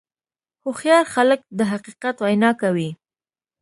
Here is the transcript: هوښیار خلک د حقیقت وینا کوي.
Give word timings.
هوښیار 0.63 1.03
خلک 1.13 1.39
د 1.57 1.59
حقیقت 1.71 2.15
وینا 2.19 2.51
کوي. 2.61 2.89